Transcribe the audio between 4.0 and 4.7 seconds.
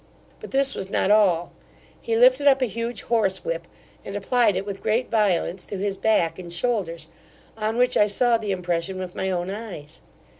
and applied it